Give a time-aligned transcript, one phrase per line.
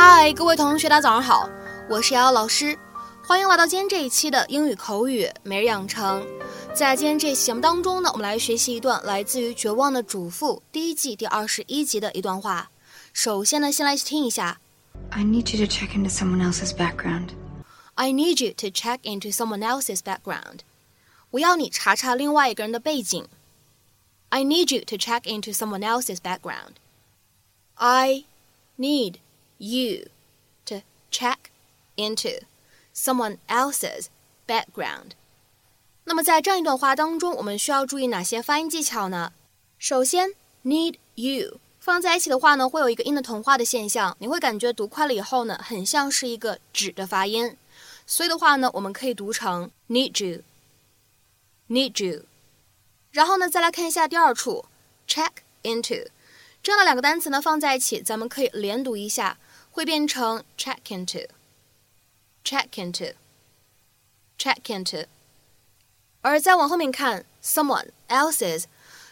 [0.00, 1.50] 嗨，各位同学，大家早上好，
[1.90, 2.78] 我是瑶瑶老师，
[3.20, 6.24] 欢迎来到今天这一期的英语口语每日养成。
[6.72, 12.70] 在今天这期节目当中呢，我们来学习一段来自于《绝望的主妇》第一季第二十一集的一段话。
[13.12, 14.60] 首先呢，先来听一下。
[15.10, 17.30] I need you to check into someone else's background.
[17.96, 20.60] I need you to check into someone else's background.
[21.30, 23.26] 我要你查查另外一个人的背景。
[24.28, 26.74] I need you to check into someone else's background.
[27.74, 28.22] I
[28.78, 29.16] need
[29.58, 30.06] you
[30.64, 31.36] to check
[31.96, 32.40] into
[32.94, 34.06] someone else's
[34.46, 35.10] background.
[36.04, 39.32] 那么在这样一段话当中，我们需要注意哪些发音技巧呢？
[39.78, 40.30] 首先
[40.64, 47.56] ，need you 放在一起的话呢，会有一个音的同化的现象，你会感觉读快了以后呢，很像是一个纸的发音。
[48.06, 50.24] 所以的话呢，我们可以读成 need
[51.68, 52.22] you，need you。
[53.10, 54.64] 然后呢，再来看一下第二处
[55.06, 55.30] ，check
[55.62, 56.06] into，
[56.62, 59.38] 这样的两个单词呢放在一起，咱们可以连读一下，
[59.77, 65.05] 会变成 check into，check into，check into。
[66.21, 68.65] 而再往后面看，someone else's，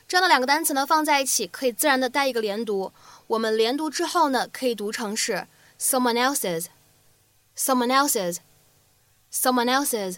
[0.08, 2.94] 这样的两个单词呢放在一起，可以自然的带一个连读。
[3.28, 5.48] 我们连读之后呢，可以读成是
[5.80, 10.18] someone else's，someone else's，someone else's。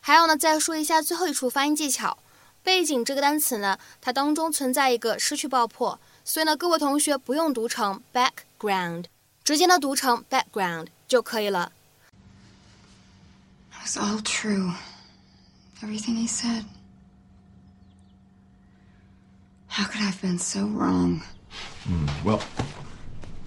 [0.00, 2.18] 还有呢，再说一下最后一处发音技巧。
[2.62, 9.04] 背景这个单词呢，它当中存在一个失去爆破，所以呢，各位同学不用读成 background，
[9.50, 11.72] 直接呢读成 background 就可以了。
[13.72, 14.72] It was all true.
[15.82, 16.64] Everything he said.
[19.68, 21.22] How could I have been so wrong?
[21.86, 22.42] Mm, well,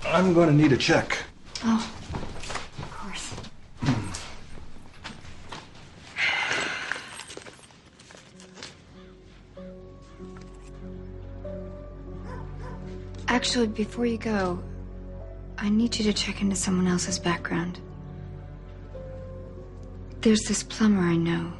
[0.05, 1.17] I'm going to need a check.
[1.65, 1.85] Oh,
[2.77, 3.33] of course.
[13.27, 14.59] Actually, before you go,
[15.56, 17.78] I need you to check into someone else's background.
[20.20, 21.52] There's this plumber I know.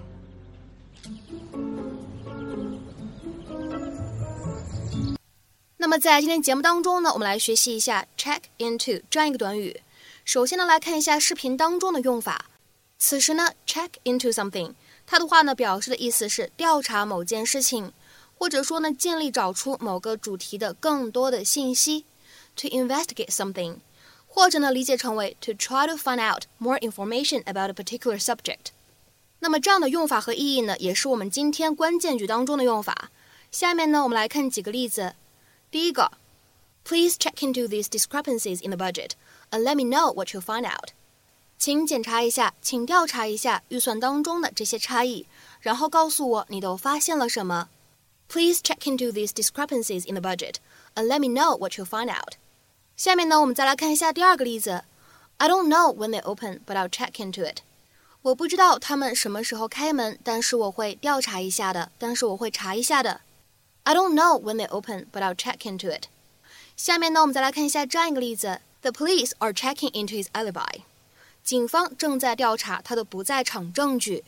[5.77, 9.81] 那么在今天节目当中呢，我们来学习一下 check into 这样一个短语。
[10.25, 12.47] 首先呢，来看一下视频当中的用法。
[12.99, 14.73] 此时呢，check into something，
[15.07, 17.93] 它的话呢，表示的意思是调查某件事情。
[18.37, 22.05] 或者说呢，尽力找出某个主题的更多的信息
[22.56, 23.78] ，to investigate something，
[24.28, 28.72] 或者呢，理解成为 to try to find out more information about a particular subject。
[29.40, 33.10] 那么这样的用法和意义呢，也是我们今天关键句当中的用法。
[33.52, 35.16] 下面呢，我们来看几个例子。
[35.72, 36.12] 第一个，
[36.84, 39.12] Please check into these discrepancies in the budget
[39.52, 40.90] and let me know what you find out。
[41.58, 45.26] 请检查一下，请调查一下预算当中的这些差异，
[45.62, 47.70] 然后告诉我你都发现了什么。
[48.28, 50.56] Please check into these discrepancies in the budget
[50.96, 52.36] and let me know what you find out.
[52.96, 54.84] 下面呢，我们再来看一下第二个例子。
[55.38, 57.60] I don't know when they open, but I'll check into it.
[58.22, 61.92] 我不知道他们什么时候开门，但是我会调查一下的。
[61.98, 63.22] 但是我会查一下的。
[63.84, 66.08] I don't know when they open, but I'll check into it.
[66.76, 70.82] 下面呢，我们再来看一下这样一个例子：The police are checking into his alibi.
[71.42, 74.26] 警方正在调查他的不在场证据。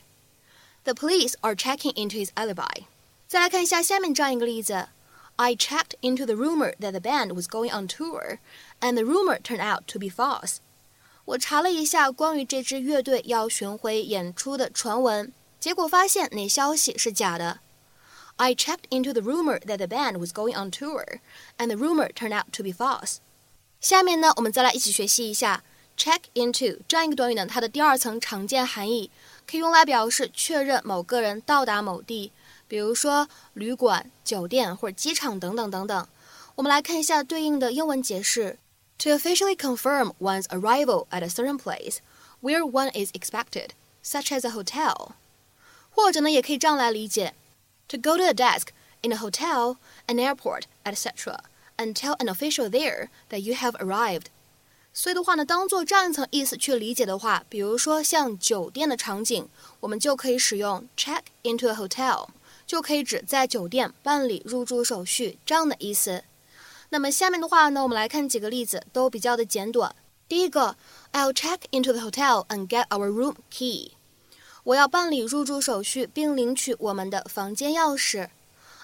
[0.84, 2.84] The police are checking into his alibi.
[3.28, 4.88] 再来看一下下面这样一个例子
[5.36, 8.38] ：I checked into the rumor that the band was going on tour,
[8.80, 10.56] and the rumor turned out to be false.
[11.24, 17.60] 我查了一下关于这支乐队要巡回演出的传闻，结果发现那消息是假的。
[18.36, 21.20] I checked into the rumor that the band was going on tour,
[21.58, 23.18] and the rumor turned out to be false.
[23.80, 25.62] 下面呢，我们再来一起学习一下
[25.96, 29.10] check into 这样一个短语呢，它的第二层常见含义
[29.46, 32.32] 可以用来表示确认某个人到达某地。
[32.68, 36.08] 比如说旅馆、酒店或者机场等等等等。
[36.54, 38.58] 我们来看一下对应的英文解释：
[38.98, 41.96] To officially confirm one's arrival at a certain place
[42.40, 43.70] where one is expected,
[44.04, 45.12] such as a hotel。
[45.90, 47.34] 或者呢，也可以这样来理解：
[47.88, 48.68] To go to a desk
[49.02, 51.38] in a hotel, an airport, etc.,
[51.76, 54.26] and tell an official there that you have arrived。
[54.94, 59.48] 所以的话呢，当做这样一层意思去理解的话，比如说像酒店的场景，
[59.80, 62.28] 我们就可以使用 check into a hotel。
[62.67, 66.25] 就可以指在酒店办理入住手续这样的意思。
[66.89, 69.95] 那么下面的话呢，我们来看几个例子，都比较的简短。
[70.27, 70.75] 第一个
[71.13, 73.93] ，I'll check into the hotel and get our room key。
[74.63, 78.27] 我要办理入住手续并领取我们的房间钥匙。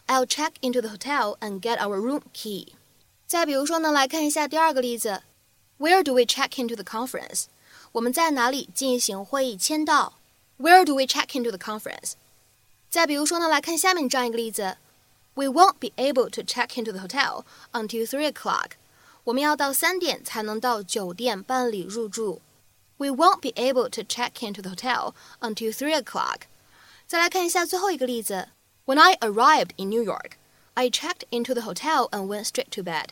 [0.07, 2.73] I'll check into the hotel and get our room key。
[3.27, 5.23] 再比如说呢，来看一下第二个例子
[5.79, 7.45] ，Where do we check into the conference？
[7.91, 10.13] 我们在哪里进行会议签到
[10.57, 12.13] ？Where do we check into the conference？
[12.92, 14.76] 再比如说呢，来看下面这样一个例子：
[15.34, 18.72] We won't be able to check into the hotel until three o'clock。
[19.24, 22.40] 我们要到三点才能到酒店办理入住。
[22.96, 26.42] We won't be able to check into the hotel until three o'clock。
[27.06, 28.48] 再来看一下最后一个例子。
[28.86, 30.32] When I arrived in New York,
[30.74, 33.08] I checked into the hotel and went straight to bed。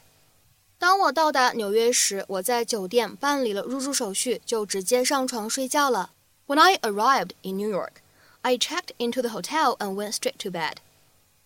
[0.78, 6.10] 当我到达纽约时，我在酒店办理了入住手续，就直接上床睡觉了。
[6.46, 7.92] When I arrived in New York,
[8.41, 10.77] I checked into the hotel and went straight to bed。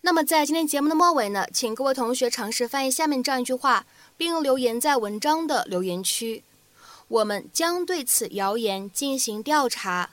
[0.02, 6.44] 那么在今天节目的末尾呢，请各位同学尝试翻译下面这样一句话，并留言在文章的留言区。
[7.08, 10.12] 我们将对此谣言进行调查。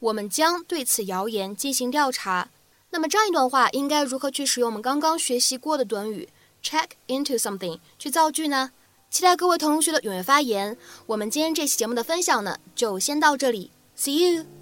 [0.00, 2.48] 我们将对此谣言进行调查。
[2.90, 6.28] 那么这样一段话应该如何去使用我们刚刚学习过的短语
[6.62, 8.72] check into something 去造句呢？
[9.10, 10.76] 期待各位同学的踊跃发言。
[11.06, 13.70] 我们今天这期节目的分享呢，就先到这里。
[13.96, 14.59] See you。